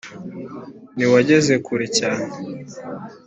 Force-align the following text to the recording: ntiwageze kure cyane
ntiwageze 0.95 1.53
kure 1.65 1.85
cyane 1.97 2.25